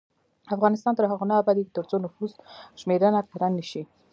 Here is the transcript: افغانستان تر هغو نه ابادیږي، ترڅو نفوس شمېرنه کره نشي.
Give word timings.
افغانستان 0.55 0.93
تر 0.95 1.05
هغو 1.11 1.25
نه 1.31 1.35
ابادیږي، 1.41 1.71
ترڅو 1.77 1.95
نفوس 2.05 2.33
شمېرنه 2.81 3.19
کره 3.31 3.47
نشي. 3.57 3.83